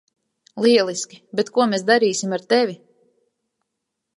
[0.65, 2.77] Lieliski, bet ko mēs darīsim ar tevi?